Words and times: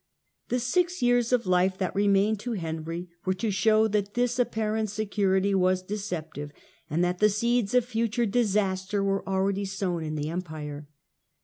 The 0.49 0.59
six 0.59 1.03
years 1.03 1.31
of 1.31 1.45
life 1.45 1.77
that 1.77 1.93
remained 1.93 2.39
to 2.39 2.53
Henry 2.53 3.07
were 3.23 3.35
to 3.35 3.51
show 3.51 3.87
that 3.89 4.15
this 4.15 4.39
apparent 4.39 4.89
security 4.89 5.53
was 5.53 5.83
deceptive, 5.83 6.49
and 6.89 7.03
that 7.03 7.19
the 7.19 7.29
seeds 7.29 7.75
of 7.75 7.85
future 7.85 8.25
disaster 8.25 9.03
were 9.03 9.23
already 9.29 9.63
sown 9.65 10.03
in 10.03 10.15
the 10.15 10.29
Empire. 10.31 10.87